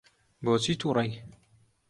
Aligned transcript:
بۆچی 0.43 0.73
تووڕەی؟ 0.79 1.11